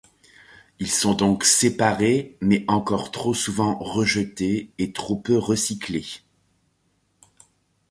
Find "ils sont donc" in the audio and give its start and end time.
0.79-1.43